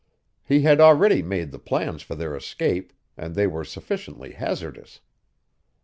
He 0.43 0.61
had 0.61 0.81
already 0.81 1.21
made 1.21 1.51
the 1.51 1.59
plans 1.59 2.01
for 2.01 2.15
their 2.15 2.35
escape 2.35 2.91
and 3.17 3.35
they 3.35 3.45
were 3.45 3.63
sufficiently 3.63 4.31
hazardous. 4.31 4.99